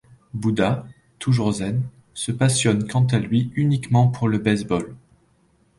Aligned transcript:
Bouddha, 0.33 0.87
toujours 1.19 1.51
zen, 1.51 1.83
se 2.15 2.31
passionne, 2.31 2.87
quant 2.87 3.05
à 3.05 3.19
lui, 3.19 3.51
uniquement 3.53 4.07
pour 4.07 4.29
le 4.29 4.39
baseball. 4.39 4.95